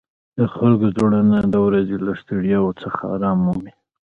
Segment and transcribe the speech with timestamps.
[0.37, 3.73] د خلکو زړونه د ورځې له ستړیاوو څخه آرام مومي.